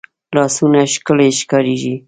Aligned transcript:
لاسونه 0.35 0.79
ښکلې 0.93 1.29
ښکارېږي 1.39 1.93